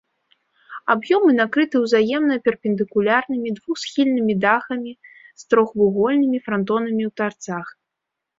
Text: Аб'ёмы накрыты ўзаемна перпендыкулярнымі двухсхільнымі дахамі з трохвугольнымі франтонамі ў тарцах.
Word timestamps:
Аб'ёмы 0.93 1.33
накрыты 1.39 1.75
ўзаемна 1.83 2.37
перпендыкулярнымі 2.49 3.49
двухсхільнымі 3.59 4.33
дахамі 4.47 4.91
з 5.43 5.47
трохвугольнымі 5.53 6.37
франтонамі 6.49 7.03
ў 7.11 7.17
тарцах. 7.21 7.65